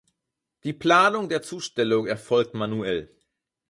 [0.63, 3.15] Die Planung der Zustellung erfolgt manuell.